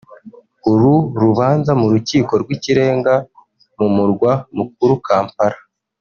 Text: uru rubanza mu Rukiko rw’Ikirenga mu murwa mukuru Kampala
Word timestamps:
uru 0.71 0.93
rubanza 1.21 1.71
mu 1.81 1.87
Rukiko 1.93 2.33
rw’Ikirenga 2.43 3.13
mu 3.77 3.87
murwa 3.95 4.31
mukuru 4.57 4.93
Kampala 5.07 5.59